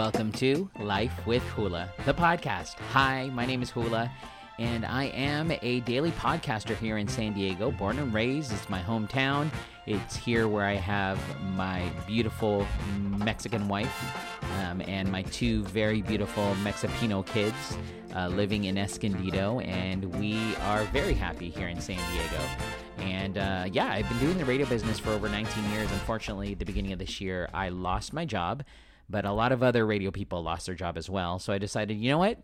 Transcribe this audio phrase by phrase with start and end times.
[0.00, 2.76] Welcome to Life with Hula, the podcast.
[2.92, 4.10] Hi, my name is Hula,
[4.58, 8.50] and I am a daily podcaster here in San Diego, born and raised.
[8.50, 9.50] It's my hometown.
[9.84, 11.20] It's here where I have
[11.54, 12.66] my beautiful
[13.18, 13.94] Mexican wife
[14.62, 17.76] um, and my two very beautiful Mexipino kids
[18.16, 22.42] uh, living in Escondido, and we are very happy here in San Diego.
[23.00, 25.92] And uh, yeah, I've been doing the radio business for over 19 years.
[25.92, 28.64] Unfortunately, at the beginning of this year, I lost my job
[29.10, 31.38] but a lot of other radio people lost their job as well.
[31.38, 32.38] So I decided, you know what?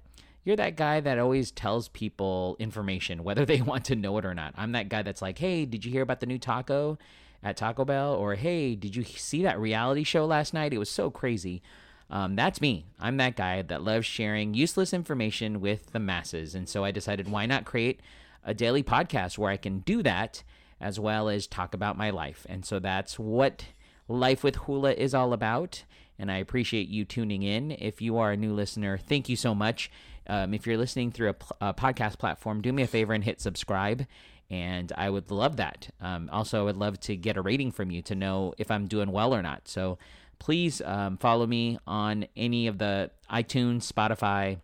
[0.45, 4.35] You're that guy that always tells people information, whether they want to know it or
[4.35, 4.55] not.
[4.57, 6.99] I'm that guy that's like, hey, did you hear about the new taco
[7.43, 8.15] at Taco Bell?
[8.15, 10.73] Or hey, did you see that reality show last night?
[10.73, 11.63] It was so crazy.
[12.09, 12.87] Um, that's me.
[13.01, 16.55] I'm that guy that loves sharing useless information with the masses.
[16.55, 18.01] And so I decided, why not create
[18.45, 20.45] a daily podcast where I can do that
[20.81, 22.47] as well as talk about my life?
[22.49, 23.65] And so that's what
[24.09, 25.83] Life with Hula is all about
[26.19, 27.73] and I appreciate you tuning in.
[27.73, 29.91] If you are a new listener, thank you so much.
[30.27, 33.41] Um, if you're listening through a, a, podcast platform, do me a favor and hit
[33.41, 34.07] subscribe.
[34.51, 35.89] And I would love that.
[36.01, 38.87] Um, also, I would love to get a rating from you to know if I'm
[38.87, 39.69] doing well or not.
[39.69, 39.99] So
[40.39, 44.59] please um, follow me on any of the iTunes, Spotify.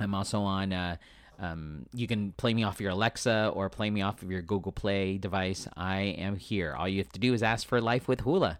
[0.00, 0.72] I'm also on.
[0.72, 0.96] Uh,
[1.38, 4.72] um, you can play me off your Alexa or play me off of your Google
[4.72, 5.66] Play device.
[5.76, 6.74] I am here.
[6.76, 8.58] All you have to do is ask for Life with Hula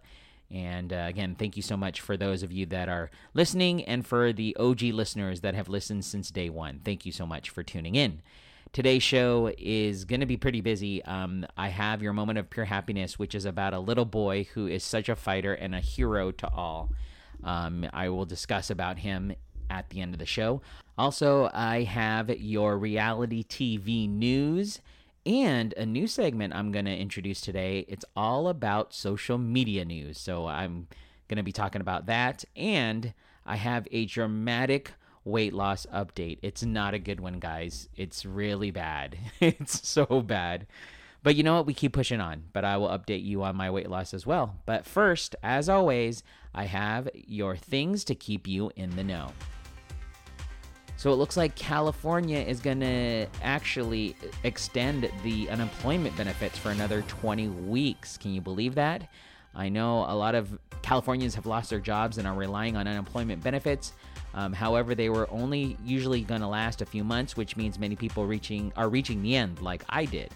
[0.51, 4.05] and uh, again, thank you so much for those of you that are listening and
[4.05, 6.79] for the OG listeners that have listened since day one.
[6.83, 8.21] Thank you so much for tuning in.
[8.71, 11.03] Today's show is going to be pretty busy.
[11.05, 14.65] Um, I have Your Moment of Pure Happiness, which is about a little boy who
[14.67, 16.89] is such a fighter and a hero to all.
[17.43, 19.35] Um, I will discuss about him
[19.69, 20.61] at the end of the show.
[20.97, 24.81] Also, I have your reality TV news
[25.25, 27.85] and a new segment I'm going to introduce today.
[27.87, 30.19] It's all about social media news.
[30.19, 30.87] So I'm
[31.27, 32.43] going to be talking about that.
[32.55, 33.13] And
[33.45, 34.91] I have a dramatic
[35.23, 36.39] weight loss update.
[36.41, 37.87] It's not a good one, guys.
[37.95, 39.17] It's really bad.
[39.39, 40.67] it's so bad.
[41.23, 41.65] But you know what?
[41.65, 42.43] We keep pushing on.
[42.51, 44.55] But I will update you on my weight loss as well.
[44.65, 49.31] But first, as always, I have your things to keep you in the know.
[50.95, 57.01] So it looks like California is going to actually extend the unemployment benefits for another
[57.03, 58.17] 20 weeks.
[58.17, 59.09] Can you believe that?
[59.55, 63.43] I know a lot of Californians have lost their jobs and are relying on unemployment
[63.43, 63.93] benefits.
[64.33, 67.95] Um, however, they were only usually going to last a few months, which means many
[67.95, 70.31] people reaching are reaching the end, like I did.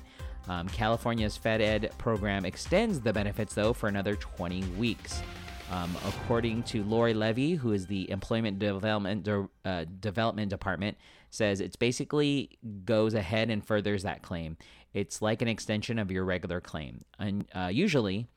[0.48, 5.22] Um, California's Fed Ed program extends the benefits though for another 20 weeks.
[5.70, 10.98] Um, according to Loree Levy, who is the Employment Development De- uh, Development Department,
[11.30, 14.56] says it's basically goes ahead and furthers that claim.
[14.94, 17.04] It's like an extension of your regular claim.
[17.20, 18.28] And uh, usually,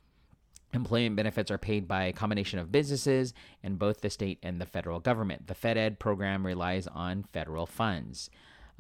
[0.74, 4.66] employment benefits are paid by a combination of businesses and both the state and the
[4.66, 5.46] federal government.
[5.46, 8.30] The Fed Ed program relies on federal funds.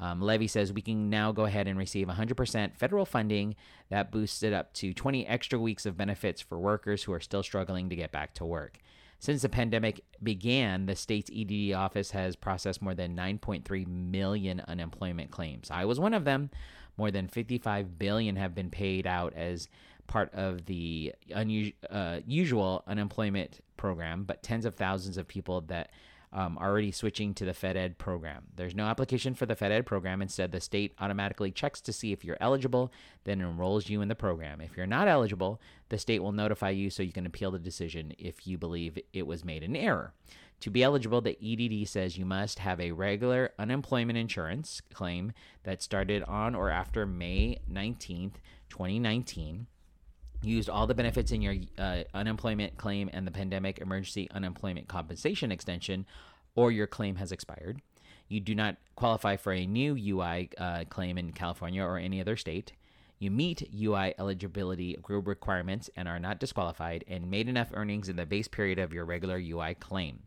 [0.00, 3.54] Um, Levy says we can now go ahead and receive 100% federal funding
[3.90, 7.42] that boosts it up to 20 extra weeks of benefits for workers who are still
[7.42, 8.78] struggling to get back to work.
[9.18, 15.30] Since the pandemic began, the state's EDD office has processed more than 9.3 million unemployment
[15.30, 15.70] claims.
[15.70, 16.50] I was one of them.
[16.96, 19.68] More than 55 billion have been paid out as
[20.06, 25.90] part of the unusual uh, unemployment program, but tens of thousands of people that
[26.32, 28.44] um, already switching to the Fed Ed program.
[28.54, 30.22] There's no application for the Fed Ed program.
[30.22, 32.92] Instead, the state automatically checks to see if you're eligible,
[33.24, 34.60] then enrolls you in the program.
[34.60, 38.12] If you're not eligible, the state will notify you so you can appeal the decision
[38.18, 40.12] if you believe it was made in error.
[40.60, 45.32] To be eligible, the EDD says you must have a regular unemployment insurance claim
[45.64, 48.34] that started on or after May 19th,
[48.68, 49.66] 2019
[50.42, 55.52] used all the benefits in your uh, unemployment claim and the pandemic emergency unemployment compensation
[55.52, 56.06] extension,
[56.54, 57.80] or your claim has expired.
[58.28, 62.36] You do not qualify for a new UI uh, claim in California or any other
[62.36, 62.72] state.
[63.18, 68.16] You meet UI eligibility group requirements and are not disqualified, and made enough earnings in
[68.16, 70.20] the base period of your regular UI claim.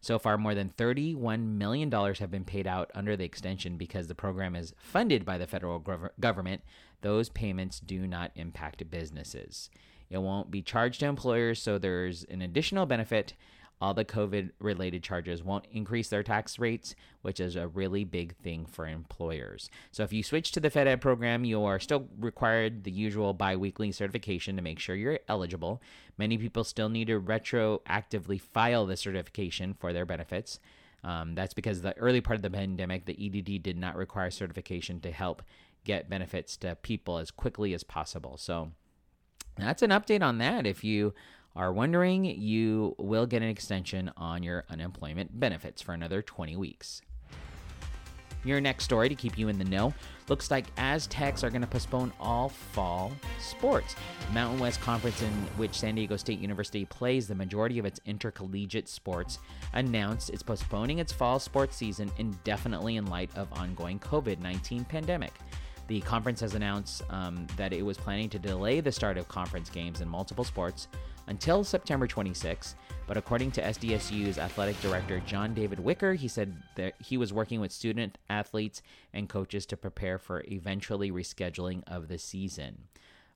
[0.00, 4.14] So far, more than $31 million have been paid out under the extension because the
[4.14, 5.84] program is funded by the federal
[6.20, 6.62] government.
[7.00, 9.70] Those payments do not impact businesses.
[10.08, 13.34] It won't be charged to employers, so there's an additional benefit
[13.80, 18.34] all the COVID related charges won't increase their tax rates, which is a really big
[18.36, 19.70] thing for employers.
[19.92, 23.34] So if you switch to the Fed Ed program, you are still required the usual
[23.34, 25.80] bi weekly certification to make sure you're eligible.
[26.16, 30.58] Many people still need to retroactively file the certification for their benefits.
[31.04, 35.00] Um, that's because the early part of the pandemic, the EDD did not require certification
[35.00, 35.42] to help
[35.84, 38.36] get benefits to people as quickly as possible.
[38.36, 38.72] So
[39.56, 40.66] that's an update on that.
[40.66, 41.14] If you
[41.58, 47.02] are wondering, you will get an extension on your unemployment benefits for another 20 weeks.
[48.44, 49.92] Your next story to keep you in the know
[50.28, 53.10] looks like Aztecs are going to postpone all fall
[53.40, 53.96] sports.
[54.32, 58.88] Mountain West Conference, in which San Diego State University plays the majority of its intercollegiate
[58.88, 59.40] sports,
[59.72, 65.32] announced it's postponing its fall sports season indefinitely in light of ongoing COVID-19 pandemic.
[65.88, 69.70] The conference has announced um, that it was planning to delay the start of conference
[69.70, 70.86] games in multiple sports
[71.28, 72.74] until September 26.
[73.06, 77.58] But according to SDSU's athletic director John David Wicker, he said that he was working
[77.58, 78.82] with student athletes
[79.14, 82.82] and coaches to prepare for eventually rescheduling of the season.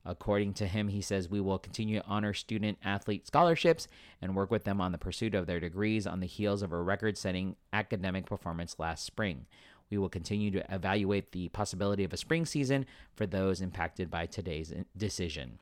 [0.05, 3.87] According to him, he says we will continue to honor student athlete scholarships
[4.21, 6.81] and work with them on the pursuit of their degrees on the heels of a
[6.81, 9.45] record setting academic performance last spring.
[9.93, 14.25] We will continue to evaluate the possibility of a spring season for those impacted by
[14.25, 15.59] today's decision.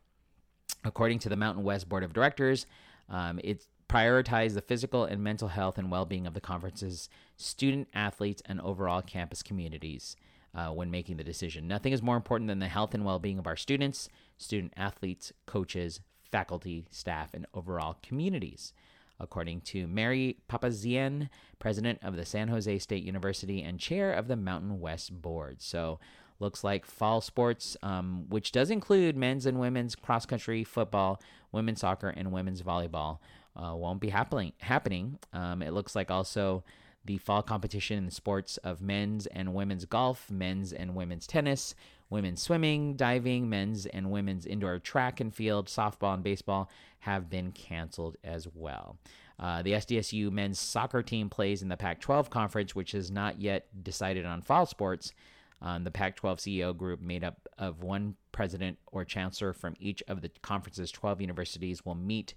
[0.85, 2.65] According to the Mountain West Board of Directors,
[3.09, 7.89] um, it prioritized the physical and mental health and well being of the conference's student
[7.93, 10.15] athletes and overall campus communities.
[10.53, 11.65] Uh, when making the decision.
[11.65, 15.31] Nothing is more important than the health and well being of our students, student athletes,
[15.45, 18.73] coaches, faculty, staff, and overall communities.
[19.21, 21.29] According to Mary Papazian,
[21.59, 25.61] president of the San Jose State University and chair of the Mountain West Board.
[25.61, 25.99] So,
[26.39, 31.21] looks like fall sports, um, which does include men's and women's cross country, football,
[31.51, 33.19] women's soccer, and women's volleyball,
[33.55, 34.53] uh, won't be happening.
[34.59, 35.19] Happening.
[35.33, 36.63] Um, it looks like also
[37.05, 41.75] the fall competition in the sports of men's and women's golf, men's and women's tennis,
[42.11, 46.69] women's swimming, diving, men's and women's indoor track and field, softball, and baseball
[46.99, 48.97] have been canceled as well.
[49.39, 53.41] Uh, the SDSU men's soccer team plays in the Pac 12 conference, which has not
[53.41, 55.13] yet decided on fall sports.
[55.63, 60.03] Um, the Pac 12 CEO group, made up of one president or chancellor from each
[60.07, 62.35] of the conference's 12 universities, will meet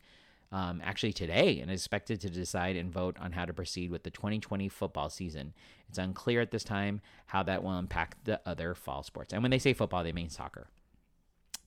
[0.52, 4.02] um, actually today and is expected to decide and vote on how to proceed with
[4.02, 5.52] the 2020 football season.
[5.88, 9.32] It's unclear at this time how that will impact the other fall sports.
[9.32, 10.68] And when they say football, they mean soccer.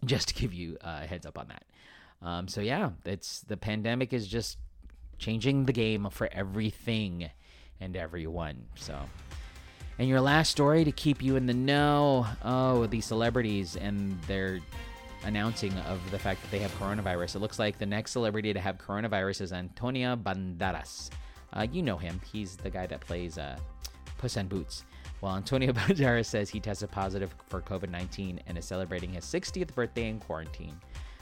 [0.06, 1.66] Just to give you a heads up on that.
[2.22, 4.58] Um, so yeah, it's the pandemic is just
[5.18, 7.30] changing the game for everything
[7.80, 8.66] and everyone.
[8.76, 8.98] So
[10.00, 14.60] and your last story to keep you in the know oh, these celebrities and their
[15.24, 17.36] announcing of the fact that they have coronavirus.
[17.36, 21.10] It looks like the next celebrity to have coronavirus is Antonio Banderas.
[21.54, 22.20] Uh, you know him.
[22.32, 23.58] He's the guy that plays uh,
[24.18, 24.84] Puss in Boots.
[25.22, 29.74] Well, Antonio Banderas says he tested positive for COVID 19 and is celebrating his 60th
[29.74, 30.80] birthday in quarantine.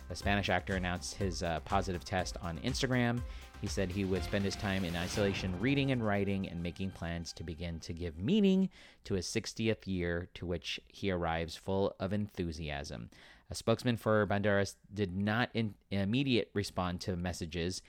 [0.10, 3.22] The Spanish actor announced his uh, positive test on Instagram.
[3.62, 7.34] He said he would spend his time in isolation reading and writing and making plans
[7.34, 8.70] to begin to give meaning
[9.06, 13.10] to his 60th year, to which he arrives full of enthusiasm.
[13.50, 17.82] A spokesman for Banderas did not in, immediate respond to messages.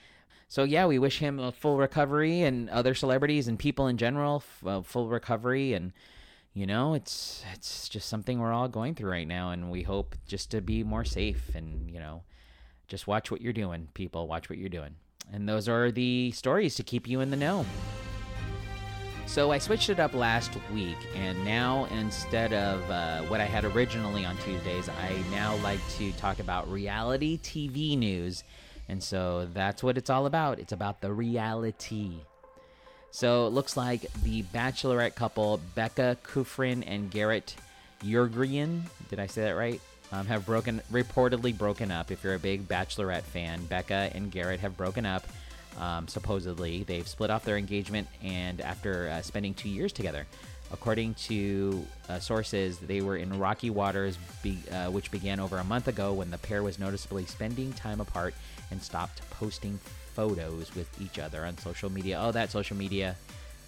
[0.49, 4.41] So yeah, we wish him a full recovery and other celebrities and people in general
[4.41, 5.93] full recovery and
[6.57, 10.17] you know, it's it's just something we're all going through right now and we hope
[10.27, 12.23] just to be more safe and, you know,
[12.89, 14.95] just watch what you're doing, people, watch what you're doing.
[15.31, 17.67] And those are the stories to keep you in the know.
[19.27, 23.67] So I switched it up last week, and now instead of uh, what I had
[23.67, 28.45] originally on Tuesdays, I now like to talk about reality TV news.
[28.89, 30.59] And so that's what it's all about.
[30.59, 32.21] It's about the reality.
[33.17, 37.57] So it looks like the bachelorette couple, Becca Kufrin and Garrett
[38.05, 39.81] Yrigoyen, did I say that right?
[40.13, 42.11] um, have broken reportedly broken up.
[42.11, 45.27] If you're a big Bachelorette fan, Becca and Garrett have broken up.
[45.79, 50.27] Um, supposedly, they've split off their engagement, and after uh, spending two years together,
[50.73, 55.65] according to uh, sources, they were in rocky waters, be, uh, which began over a
[55.65, 58.35] month ago when the pair was noticeably spending time apart
[58.71, 59.79] and stopped posting
[60.17, 62.19] photos with each other on social media.
[62.21, 63.15] Oh, that social media,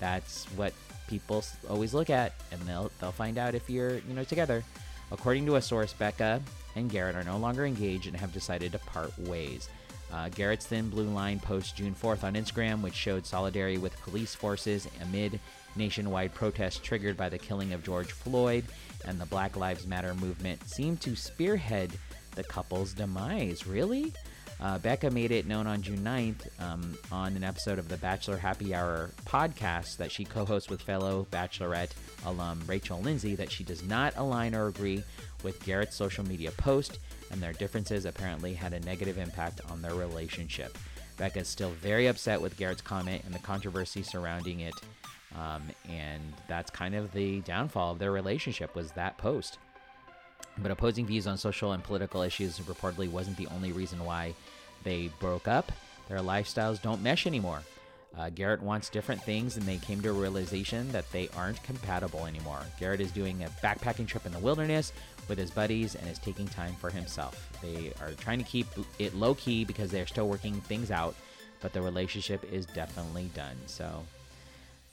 [0.01, 0.73] that's what
[1.07, 4.65] people always look at, and they'll they'll find out if you're you know together.
[5.13, 6.43] According to a source, Becca
[6.75, 9.69] and Garrett are no longer engaged and have decided to part ways.
[10.13, 14.35] Uh, Garrett's Thin Blue Line post June 4th on Instagram, which showed solidarity with police
[14.35, 15.39] forces amid
[15.77, 18.65] nationwide protests triggered by the killing of George Floyd
[19.05, 21.93] and the Black Lives Matter movement, seemed to spearhead
[22.35, 23.67] the couple's demise.
[23.67, 24.13] Really?
[24.61, 28.37] Uh, Becca made it known on June 9th um, on an episode of the Bachelor
[28.37, 31.93] Happy Hour podcast that she co hosts with fellow Bachelorette
[32.27, 35.05] alum Rachel Lindsay that she does not align or agree
[35.45, 36.99] with Garrett's social media post,
[37.31, 40.77] and their differences apparently had a negative impact on their relationship.
[41.17, 44.75] Becca is still very upset with Garrett's comment and the controversy surrounding it,
[45.37, 49.59] um, and that's kind of the downfall of their relationship was that post.
[50.61, 54.35] But opposing views on social and political issues reportedly wasn't the only reason why
[54.85, 55.71] they broke up.
[56.09, 57.63] Their lifestyles don't mesh anymore.
[58.17, 62.27] Uh, Garrett wants different things, and they came to a realization that they aren't compatible
[62.27, 62.61] anymore.
[62.81, 64.93] Garrett is doing a backpacking trip in the wilderness
[65.29, 67.51] with his buddies and is taking time for himself.
[67.63, 68.67] They are trying to keep
[68.99, 71.15] it low key because they're still working things out,
[71.61, 73.57] but the relationship is definitely done.
[73.67, 74.03] So,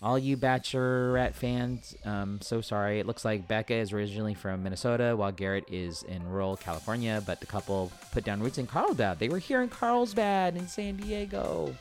[0.06, 3.00] all you Bachelorette fans, um, so sorry.
[3.00, 7.40] It looks like Becca is originally from Minnesota while Garrett is in rural California, but
[7.40, 9.18] the couple put down roots in Carlsbad.
[9.18, 11.76] They were here in Carlsbad in San Diego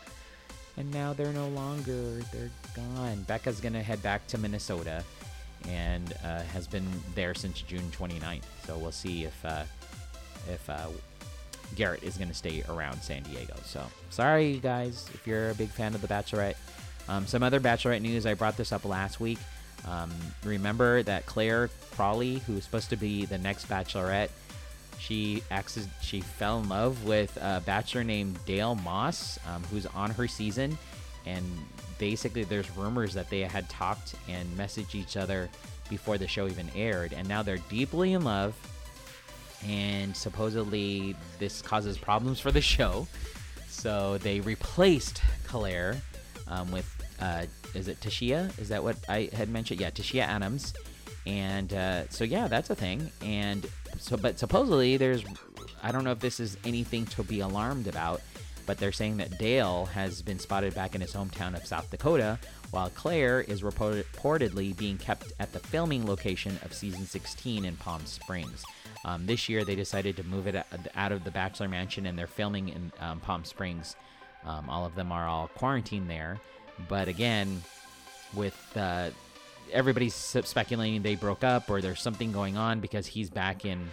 [0.77, 2.21] and now they're no longer.
[2.33, 3.23] They're gone.
[3.23, 5.05] Becca's gonna head back to Minnesota,
[5.69, 8.43] and uh, has been there since June 29th.
[8.67, 9.65] So we'll see if uh,
[10.51, 10.89] if uh,
[11.77, 13.55] Garrett is gonna stay around San Diego.
[13.65, 16.57] So sorry, you guys, if you're a big fan of The Bachelorette.
[17.09, 18.27] Um, some other Bachelorette news.
[18.27, 19.39] I brought this up last week.
[19.87, 20.11] Um,
[20.45, 24.31] remember that Clare Crawley, who's supposed to be the next Bachelorette,
[24.99, 30.11] she access, she fell in love with a bachelor named Dale Moss, um, who's on
[30.11, 30.79] her season,
[31.27, 31.45] and
[31.99, 35.51] basically there's rumors that they had talked and messaged each other
[35.91, 38.55] before the show even aired, and now they're deeply in love.
[39.67, 43.07] And supposedly this causes problems for the show,
[43.69, 45.97] so they replaced Claire
[46.49, 46.94] um, with
[47.25, 48.57] uh, is it Tayshia?
[48.59, 49.81] Is that what I had mentioned?
[49.81, 50.75] Yeah, Tayshia Adams.
[51.27, 53.11] And uh, so yeah, that's a thing.
[53.23, 53.67] And
[53.99, 55.25] so, but supposedly there's,
[55.83, 58.21] I don't know if this is anything to be alarmed about,
[58.67, 62.39] but they're saying that Dale has been spotted back in his hometown of South Dakota,
[62.73, 68.05] while Clare is reportedly being kept at the filming location of season 16 in Palm
[68.05, 68.65] Springs.
[69.07, 70.57] Um, this year, they decided to move it
[70.95, 73.97] out of the Bachelor Mansion, and they're filming in um, Palm Springs.
[74.45, 76.41] Um, all of them are all quarantined there,
[76.89, 77.63] but again,
[78.35, 79.11] with uh,
[79.73, 83.89] everybody's speculating they broke up or there's something going on because he's back in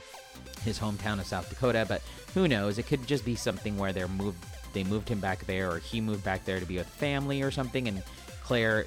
[0.64, 1.86] his hometown of South Dakota.
[1.88, 2.02] But
[2.34, 2.78] who knows?
[2.78, 4.44] It could just be something where they're moved.
[4.74, 7.52] They moved him back there, or he moved back there to be with family or
[7.52, 7.88] something.
[7.88, 8.02] And
[8.44, 8.86] Clare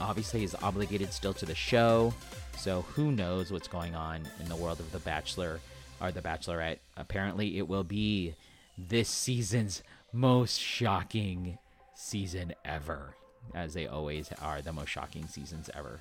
[0.00, 2.12] obviously is obligated still to the show.
[2.56, 5.60] So who knows what's going on in the world of The Bachelor
[6.00, 6.78] or The Bachelorette?
[6.96, 8.34] Apparently, it will be
[8.76, 9.82] this season's
[10.12, 11.58] most shocking
[11.94, 13.14] season ever,
[13.54, 16.00] as they always are the most shocking seasons ever.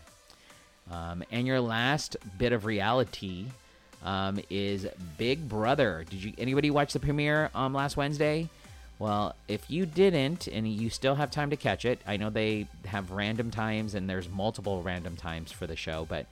[0.91, 3.45] Um, and your last bit of reality
[4.03, 6.05] um, is Big Brother.
[6.10, 8.50] Did you anybody watch the premiere um, last Wednesday?
[9.00, 12.67] Well, if you didn't and you still have time to catch it, I know they
[12.86, 16.27] have random times and there's multiple random times for the show, but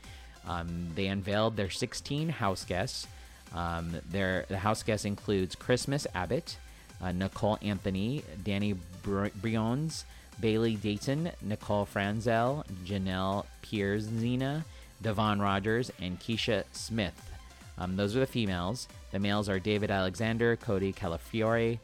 [0.48, 3.08] um, they unveiled their 16 house guests.
[3.56, 6.58] Um, their the house guests includes Christmas Abbott,
[7.02, 10.06] uh, Nicole Anthony, Dani Briones,
[10.42, 14.64] Bayleigh Dayton, Nicole Franzel, Janelle Pierzina,
[15.04, 17.32] Da'Vonne Rogers, and Keesha Smith.
[17.78, 18.88] Um, those are the females.
[19.12, 21.80] The males are David Alexander, Cody Calafiore,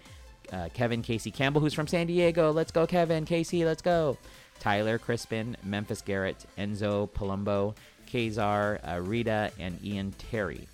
[0.52, 2.52] uh, Kevin Casey Campbell, who's from San Diego.
[2.52, 3.26] Let's go, Kevin.
[3.26, 4.18] Casey, let's go.
[4.60, 7.76] Tyler Crispen, Memphis Garrett, Enzo Palumbo,
[8.12, 10.68] Kaysar, uh, Ridha, and Ian Terry.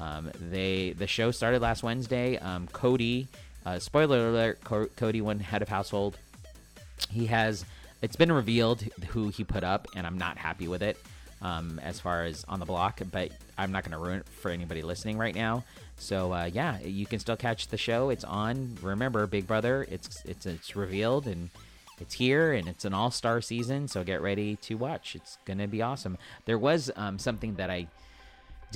[0.00, 2.36] Um, they the show started last Wednesday.
[2.38, 3.28] Um, Cody,
[3.64, 6.18] uh, spoiler alert: Co- Cody, won head of household,
[7.10, 7.64] he has
[8.02, 10.98] it's been revealed who he put up, and I'm not happy with it
[11.42, 13.00] um, as far as on the block.
[13.10, 15.64] But I'm not going to ruin it for anybody listening right now.
[15.96, 18.10] So uh, yeah, you can still catch the show.
[18.10, 18.76] It's on.
[18.82, 19.86] Remember, Big Brother.
[19.90, 21.50] It's it's it's revealed and
[21.98, 23.88] it's here and it's an all star season.
[23.88, 25.16] So get ready to watch.
[25.16, 26.18] It's gonna be awesome.
[26.44, 27.88] There was um, something that I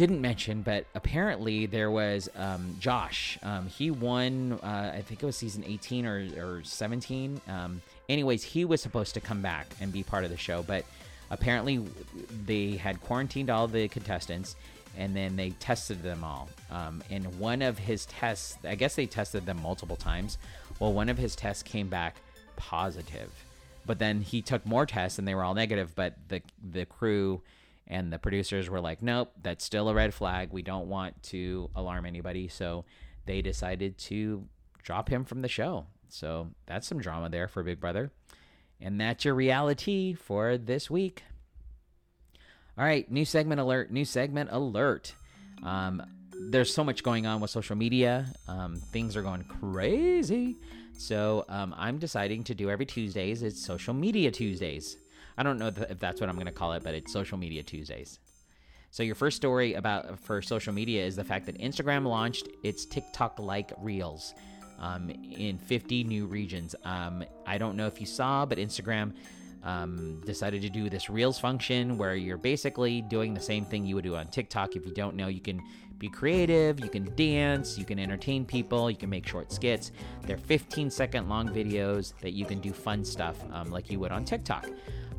[0.00, 3.38] didn't mention, but apparently there was um, Josh.
[3.42, 7.38] Um, he won, uh, I think it was season 18 or, or 17.
[7.46, 10.86] Um, anyways, he was supposed to come back and be part of the show, but
[11.30, 11.84] apparently
[12.46, 14.56] they had quarantined all the contestants
[14.96, 16.48] and then they tested them all.
[16.70, 20.38] Um, and one of his tests, I guess they tested them multiple times.
[20.78, 22.16] Well, one of his tests came back
[22.56, 23.30] positive,
[23.84, 25.94] but then he took more tests and they were all negative.
[25.94, 26.40] But the
[26.72, 27.42] the crew
[27.90, 30.48] and the producers were like, "Nope, that's still a red flag.
[30.50, 32.86] We don't want to alarm anybody." So
[33.26, 34.48] they decided to
[34.82, 35.86] drop him from the show.
[36.08, 38.10] So that's some drama there for Big Brother.
[38.80, 41.22] And that's your reality for this week.
[42.78, 45.12] All right, new segment alert, new segment alert.
[45.62, 48.32] Um, there's so much going on with social media.
[48.48, 50.56] Um, things are going crazy.
[50.96, 53.42] So um, I'm deciding to do every Tuesdays.
[53.42, 54.96] It's Social Media Tuesdays.
[55.36, 57.62] I don't know if that's what I'm going to call it, but it's Social Media
[57.62, 58.18] Tuesdays.
[58.90, 62.84] So your first story about for social media is the fact that Instagram launched its
[62.84, 64.34] TikTok-like Reels
[64.80, 66.74] um, in 50 new regions.
[66.84, 69.12] Um, I don't know if you saw, but Instagram
[69.62, 73.94] um, decided to do this Reels function where you're basically doing the same thing you
[73.94, 74.74] would do on TikTok.
[74.74, 75.62] If you don't know, you can
[75.98, 79.92] be creative, you can dance, you can entertain people, you can make short skits.
[80.22, 84.10] They're 15 second long videos that you can do fun stuff um, like you would
[84.10, 84.66] on TikTok.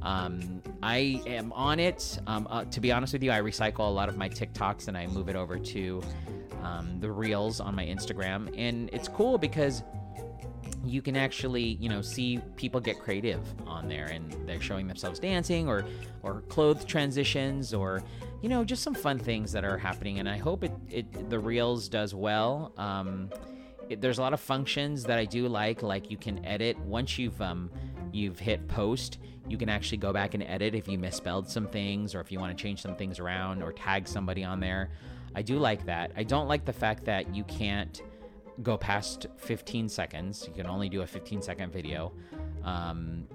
[0.01, 2.19] Um, I am on it.
[2.27, 4.97] Um, uh, to be honest with you, I recycle a lot of my TikToks and
[4.97, 6.01] I move it over to
[6.63, 8.53] um, the Reels on my Instagram.
[8.57, 9.83] And it's cool because
[10.83, 15.19] you can actually you know see people get creative on there and they're showing themselves
[15.19, 15.85] dancing or
[16.23, 18.01] or clothes transitions or
[18.41, 21.37] you know just some fun things that are happening and i hope it, it the
[21.37, 23.29] reels does well um,
[23.89, 27.19] it, there's a lot of functions that i do like like you can edit once
[27.19, 27.69] you've um,
[28.13, 32.13] you've hit post you can actually go back and edit if you misspelled some things
[32.13, 34.89] or if you want to change some things around or tag somebody on there
[35.35, 38.01] i do like that i don't like the fact that you can't
[38.63, 40.45] go past 15 seconds.
[40.47, 42.11] You can only do a 15 second video.
[42.63, 43.27] Um,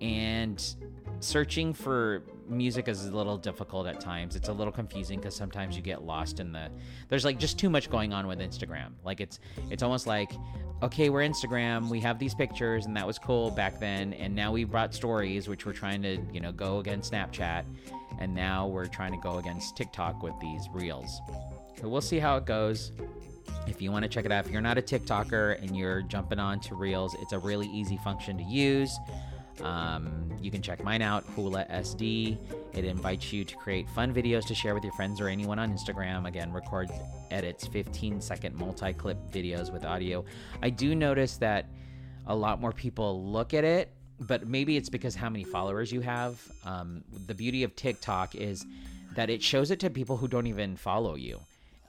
[0.00, 0.74] and
[1.20, 4.36] searching for music is a little difficult at times.
[4.36, 6.70] It's a little confusing because sometimes you get lost in the
[7.08, 8.92] there's like just too much going on with Instagram.
[9.04, 9.38] Like it's
[9.70, 10.32] it's almost like
[10.82, 14.50] okay, we're Instagram, we have these pictures and that was cool back then and now
[14.50, 17.64] we brought stories which we're trying to, you know, go against Snapchat
[18.18, 21.20] and now we're trying to go against TikTok with these reels.
[21.80, 22.92] So we'll see how it goes.
[23.66, 26.38] If you want to check it out, if you're not a TikToker and you're jumping
[26.38, 28.98] on to Reels, it's a really easy function to use.
[29.62, 32.38] Um, you can check mine out, Hula SD.
[32.72, 35.72] It invites you to create fun videos to share with your friends or anyone on
[35.72, 36.26] Instagram.
[36.26, 36.90] Again, record
[37.30, 40.24] edits 15 second multi clip videos with audio.
[40.62, 41.66] I do notice that
[42.26, 43.90] a lot more people look at it,
[44.20, 46.40] but maybe it's because how many followers you have.
[46.64, 48.64] Um, the beauty of TikTok is
[49.16, 51.40] that it shows it to people who don't even follow you.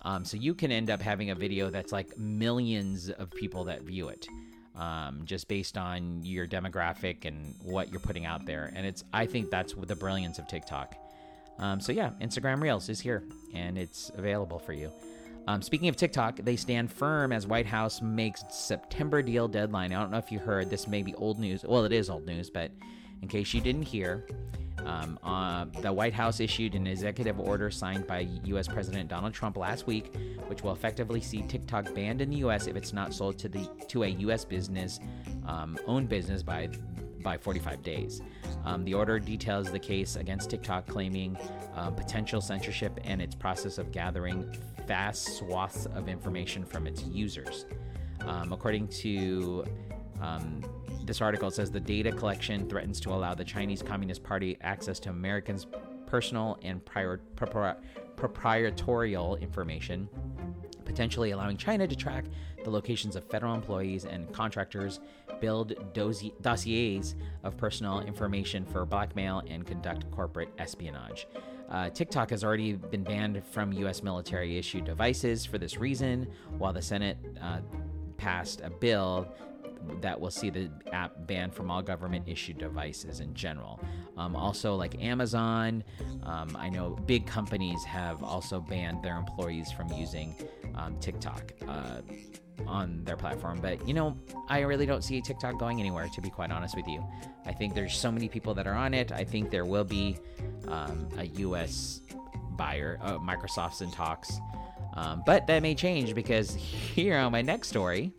[0.04, 3.84] Um, so you can end up having a video that's like millions of people that
[3.84, 4.28] view it,
[4.76, 8.72] um, just based on your demographic and what you're putting out there.
[8.76, 10.96] And it's I think that's the brilliance of TikTok.
[11.60, 13.24] Um, so yeah, Instagram Reels is here
[13.54, 14.92] and it's available for you.
[15.48, 19.92] Um, speaking of TikTok, they stand firm as White House makes September deal deadline.
[19.92, 21.64] I don't know if you heard this may be old news.
[21.64, 22.72] Well, it is old news, but
[23.22, 24.28] in case you didn't hear,
[24.86, 28.68] um, uh, the White House issued an executive order signed by U.S.
[28.68, 30.16] President Donald Trump last week,
[30.48, 32.68] which will effectively see TikTok banned in the U.S.
[32.68, 34.46] if it's not sold to the to a U.S.
[34.46, 35.00] business
[35.46, 36.70] um, owned business by
[37.22, 38.22] by 45 days.
[38.66, 41.38] Um, the order details the case against TikTok, claiming
[41.76, 44.52] uh, potential censorship and its process of gathering
[44.88, 47.66] vast swaths of information from its users.
[48.22, 49.66] Um, according to
[50.22, 50.62] um,
[51.06, 55.10] this article says the data collection threatens to allow the Chinese Communist Party access to
[55.10, 55.68] Americans'
[56.06, 57.78] personal and prior, propri-
[58.16, 60.10] proprietorial information,
[60.86, 62.26] potentially allowing China to track
[62.64, 65.00] the locations of federal employees and contractors,
[65.40, 71.28] build dossiers of personal information for blackmail, and conduct corporate espionage.
[71.70, 74.04] Uh, TikTok has already been banned from U.S.
[74.04, 77.60] military issued devices for this reason, while the Senate uh,
[78.18, 79.34] passed a bill
[80.02, 83.80] that will see the app banned from all government issued devices in general.
[84.18, 85.84] Um, also, like Amazon,
[86.24, 90.36] um, I know big companies have also banned their employees from using
[90.76, 91.52] um, TikTok.
[91.68, 92.02] Uh,
[92.68, 93.60] on their platform.
[93.60, 94.16] But you know,
[94.48, 97.04] I really don't see TikTok going anywhere, to be quite honest with you.
[97.46, 99.12] I think there's so many people that are on it.
[99.12, 100.18] I think there will be
[100.68, 102.02] um, a U.S.
[102.52, 103.00] buyer.
[103.02, 104.40] Uh, Microsoft's in talks,
[104.94, 108.14] um, but that may change because here on my next story,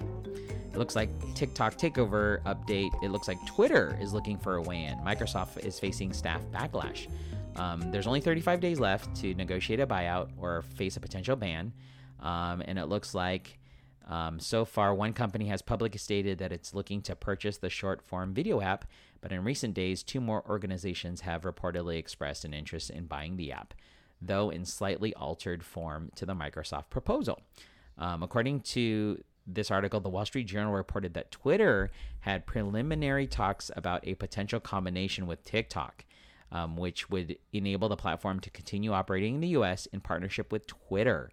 [0.72, 2.90] it looks like TikTok takeover update.
[3.02, 4.98] It looks like Twitter is looking for a way in.
[4.98, 7.08] Microsoft is facing staff backlash.
[7.56, 11.72] Um, there's only 35 days left to negotiate a buyout or face a potential ban.
[12.20, 13.58] Um, and it looks like
[14.08, 18.02] um, so far, one company has publicly stated that it's looking to purchase the short
[18.02, 18.86] form video app,
[19.20, 23.52] but in recent days, two more organizations have reportedly expressed an interest in buying the
[23.52, 23.74] app,
[24.20, 27.40] though in slightly altered form to the Microsoft proposal.
[27.98, 33.70] Um, according to this article, the Wall Street Journal reported that Twitter had preliminary talks
[33.76, 36.04] about a potential combination with TikTok,
[36.50, 39.86] um, which would enable the platform to continue operating in the U.S.
[39.86, 41.30] in partnership with Twitter.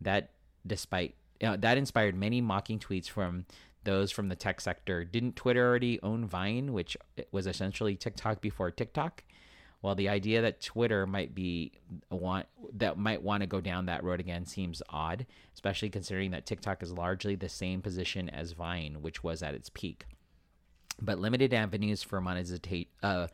[0.00, 0.30] That,
[0.66, 3.46] despite you know, that inspired many mocking tweets from
[3.84, 5.04] those from the tech sector.
[5.04, 6.96] Didn't Twitter already own Vine, which
[7.32, 9.24] was essentially TikTok before TikTok?
[9.82, 11.72] Well, the idea that Twitter might be
[12.08, 16.46] want that might want to go down that road again seems odd, especially considering that
[16.46, 20.06] TikTok is largely the same position as Vine, which was at its peak.
[21.00, 22.86] But limited avenues for monetization.
[23.02, 23.26] Uh,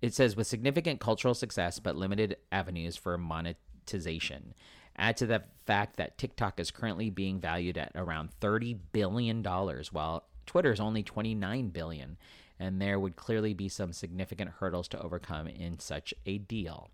[0.00, 4.54] it says with significant cultural success, but limited avenues for monetization.
[4.96, 10.28] Add to the fact that TikTok is currently being valued at around $30 billion, while
[10.46, 12.16] Twitter is only $29 billion.
[12.60, 16.90] And there would clearly be some significant hurdles to overcome in such a deal.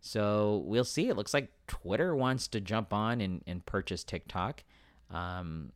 [0.00, 1.08] So we'll see.
[1.08, 4.62] It looks like Twitter wants to jump on and, and purchase TikTok.
[5.10, 5.72] Um,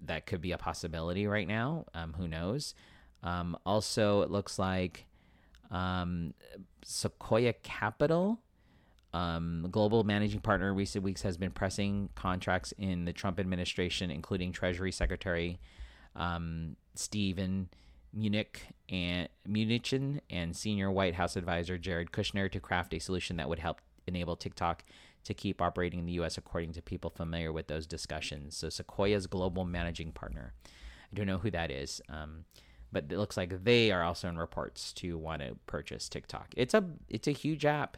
[0.00, 1.86] that could be a possibility right now.
[1.94, 2.74] Um, who knows?
[3.22, 5.06] Um, also, it looks like
[5.70, 6.34] um,
[6.84, 8.40] Sequoia Capital,
[9.12, 14.10] um, global managing partner in recent weeks, has been pressing contracts in the Trump administration,
[14.10, 15.58] including Treasury Secretary
[16.14, 17.68] um, Steven
[18.16, 23.48] Munich and Mnuchin and senior White House advisor Jared Kushner to craft a solution that
[23.48, 24.84] would help enable TikTok
[25.24, 26.38] to keep operating in the U.S.
[26.38, 28.56] according to people familiar with those discussions.
[28.56, 30.54] So Sequoia's global managing partner.
[31.12, 32.00] I don't know who that is.
[32.08, 32.44] Um,
[32.92, 36.54] but it looks like they are also in reports to want to purchase TikTok.
[36.56, 37.96] It's a it's a huge app.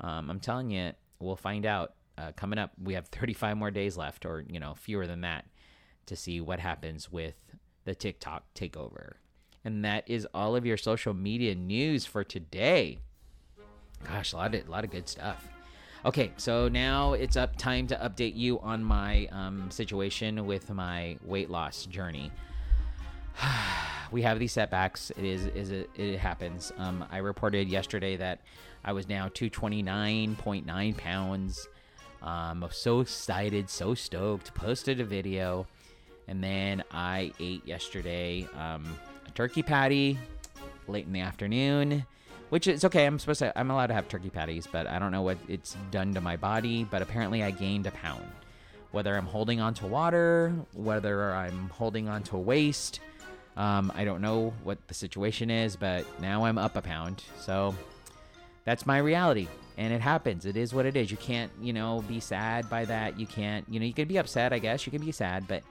[0.00, 2.72] Um, I'm telling you, we'll find out uh, coming up.
[2.80, 5.46] We have 35 more days left, or you know, fewer than that,
[6.06, 7.34] to see what happens with
[7.84, 9.14] the TikTok takeover.
[9.68, 13.00] And that is all of your social media news for today.
[14.02, 15.46] Gosh, a lot of a lot of good stuff.
[16.06, 21.18] Okay, so now it's up time to update you on my um, situation with my
[21.22, 22.32] weight loss journey.
[24.10, 25.10] we have these setbacks.
[25.10, 26.72] It is is it, it happens.
[26.78, 28.40] Um, I reported yesterday that
[28.82, 31.68] I was now 229.9 pounds.
[32.22, 34.54] Um, I'm so excited, so stoked.
[34.54, 35.66] Posted a video,
[36.26, 38.96] and then I ate yesterday um,
[39.38, 40.18] turkey patty
[40.88, 42.04] late in the afternoon,
[42.48, 43.06] which is okay.
[43.06, 43.56] I'm supposed to.
[43.58, 46.36] I'm allowed to have turkey patties, but I don't know what it's done to my
[46.36, 46.82] body.
[46.82, 48.28] But apparently, I gained a pound.
[48.90, 53.00] Whether I'm holding on to water, whether I'm holding on to waste
[53.58, 57.24] um, I don't know what the situation is, but now I'm up a pound.
[57.40, 57.74] So
[58.64, 59.48] that's my reality.
[59.76, 60.46] And it happens.
[60.46, 61.10] It is what it is.
[61.10, 63.18] You can't, you know, be sad by that.
[63.18, 64.86] You can't, you know, you can be upset, I guess.
[64.86, 65.64] You can be sad, but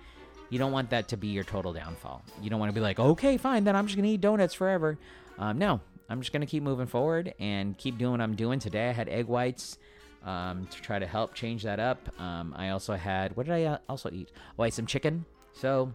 [0.50, 2.24] you don't want that to be your total downfall.
[2.42, 4.98] You don't want to be like, okay, fine, then I'm just to eat donuts forever.
[5.38, 8.90] Um, no, I'm just to keep moving forward and keep doing what I'm doing today.
[8.90, 9.78] I had egg whites
[10.24, 12.10] um, to try to help change that up.
[12.20, 14.32] Um, I also had, what did I uh, also eat?
[14.58, 15.26] Oh, I had some chicken.
[15.54, 15.94] So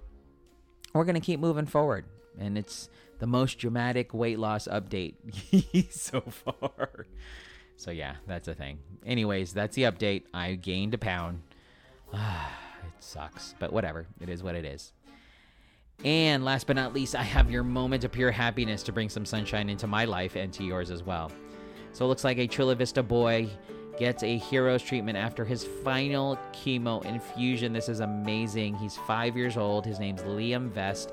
[0.92, 2.04] we're to keep moving forward.
[2.38, 2.88] And it's
[3.18, 5.14] the most dramatic weight loss update
[5.92, 7.06] so far.
[7.76, 8.78] So, yeah, that's a thing.
[9.04, 10.24] Anyways, that's the update.
[10.32, 11.42] I gained a pound.
[13.02, 14.06] sucks, but whatever.
[14.20, 14.92] It is what it is.
[16.04, 19.24] And last but not least, I have your moment of pure happiness to bring some
[19.24, 21.30] sunshine into my life and to yours as well.
[21.92, 23.48] So it looks like a Chula Vista boy
[23.98, 27.72] gets a hero's treatment after his final chemo infusion.
[27.72, 28.74] This is amazing.
[28.74, 29.84] He's five years old.
[29.84, 31.12] His name's Liam Vest,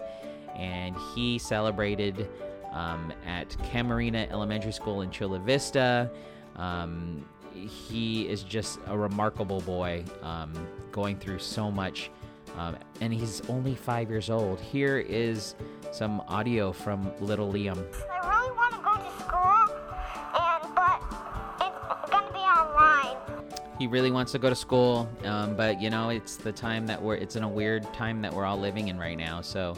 [0.56, 2.30] and he celebrated
[2.72, 6.10] um, at Camarena Elementary School in Chula Vista.
[6.56, 10.54] Um, he is just a remarkable boy, um,
[10.92, 12.12] going through so much.
[12.58, 14.60] Um, and he's only five years old.
[14.60, 15.56] Here is
[15.92, 17.78] some audio from little Liam.
[18.12, 19.64] I really want to go to school,
[20.36, 21.02] and, but
[21.62, 23.18] it's going to be online.
[23.80, 27.02] he really wants to go to school, um, but you know, it's the time that
[27.02, 29.42] we're, it's in a weird time that we're all living in right now.
[29.42, 29.76] So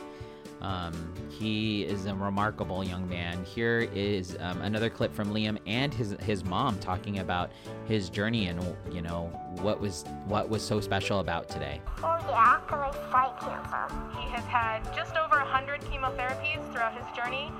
[0.61, 3.43] um, he is a remarkable young man.
[3.43, 7.51] Here is um, another clip from Liam and his his mom talking about
[7.87, 9.27] his journey and you know
[9.61, 11.81] what was what was so special about today.
[12.03, 14.19] Oh yeah, because I fight cancer.
[14.19, 17.51] He has had just over hundred chemotherapies throughout his journey,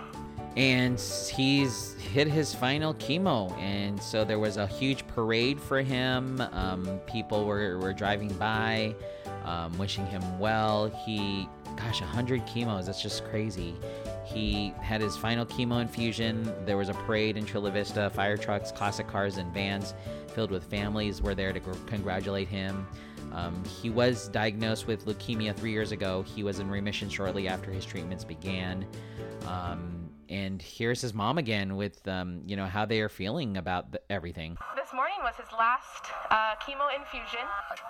[0.58, 6.42] and he's hit his final chemo and so there was a huge parade for him
[6.52, 8.94] um, people were, were driving by
[9.46, 11.48] um, wishing him well he
[11.86, 13.76] gosh 100 chemos that's just crazy
[14.24, 18.72] he had his final chemo infusion there was a parade in chula vista fire trucks
[18.72, 19.94] classic cars and vans
[20.34, 22.88] filled with families were there to congratulate him
[23.34, 27.72] um, he was diagnosed with leukemia three years ago he was in remission shortly after
[27.72, 28.86] his treatments began
[29.48, 33.92] um, and here's his mom again with um, you know how they are feeling about
[33.92, 34.58] the, everything.
[34.78, 37.46] This morning was his last uh, chemo infusion.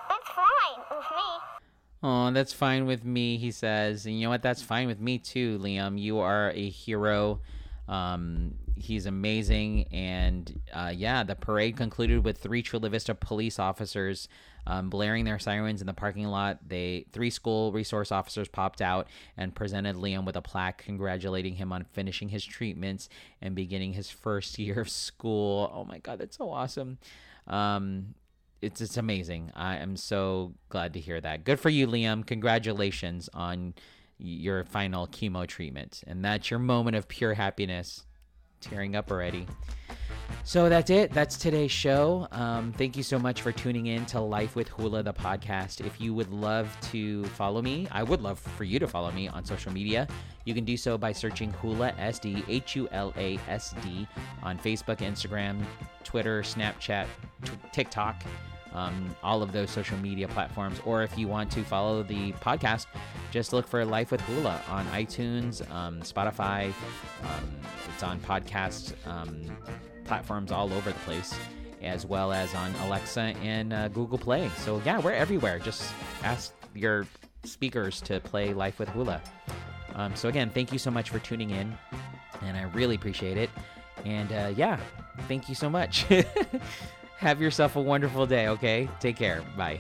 [0.10, 1.62] That's fine with me.
[2.04, 4.06] Oh, that's fine with me, he says.
[4.06, 4.42] And you know what?
[4.42, 6.00] That's fine with me too, Liam.
[6.00, 7.42] You are a hero.
[7.88, 9.88] Um, he's amazing.
[9.92, 14.28] And uh, yeah, the parade concluded with three Chula Vista police officers
[14.66, 16.60] um, blaring their sirens in the parking lot.
[16.68, 21.72] They three school resource officers popped out and presented Liam with a plaque congratulating him
[21.72, 23.10] on finishing his treatments
[23.42, 25.72] and beginning his first year of school.
[25.74, 26.98] Oh my god, that's so awesome!
[27.48, 28.16] Um,
[28.62, 29.52] it's it's amazing.
[29.56, 31.44] I am so glad to hear that.
[31.44, 32.26] Good for you, Liam.
[32.26, 33.74] Congratulations on
[34.18, 38.06] your final chemo treatment, and that's your moment of pure happiness
[38.60, 39.48] tearing up already.
[40.44, 41.12] So that's it.
[41.12, 42.28] That's today's show.
[42.32, 45.86] Um, thank you so much for tuning in to Life with Hula, the podcast.
[45.86, 49.28] If you would love to follow me, I would love for you to follow me
[49.28, 50.08] on social media.
[50.46, 54.08] You can do so by searching Hula SD, H U L A S D,
[54.42, 55.62] on Facebook, Instagram,
[56.04, 57.06] Twitter, Snapchat,
[57.44, 58.24] t- TikTok.
[58.74, 60.80] Um, all of those social media platforms.
[60.86, 62.86] Or if you want to follow the podcast,
[63.32, 66.74] just look for Life with Hula on iTunes, um, Spotify.
[67.24, 67.52] Um,
[67.94, 69.58] it's on podcast um,
[70.06, 71.38] platforms all over the place,
[71.82, 74.50] as well as on Alexa and uh, Google Play.
[74.60, 75.60] So, yeah, we're everywhere.
[75.60, 77.06] Just ask your
[77.44, 79.22] speakers to play Life with Hula.
[79.96, 81.78] Um, so, again, thank you so much for tuning in,
[82.42, 83.50] and I really appreciate it.
[84.06, 84.80] And uh, yeah,
[85.28, 86.06] thank you so much.
[87.22, 88.90] Have yourself a wonderful day, okay?
[89.00, 89.44] Take care.
[89.56, 89.80] Bye.